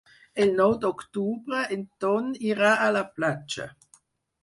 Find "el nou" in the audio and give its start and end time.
0.45-0.73